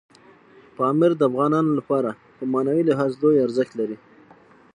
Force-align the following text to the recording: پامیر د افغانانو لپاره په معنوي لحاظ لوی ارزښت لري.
پامیر 0.75 1.11
د 1.17 1.21
افغانانو 1.29 1.71
لپاره 1.79 2.09
په 2.37 2.43
معنوي 2.51 2.83
لحاظ 2.89 3.11
لوی 3.21 3.37
ارزښت 3.45 3.71
لري. 3.79 3.97